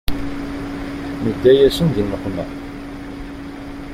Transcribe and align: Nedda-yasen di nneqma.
Nedda-yasen 1.23 1.87
di 1.95 2.01
nneqma. 2.03 2.45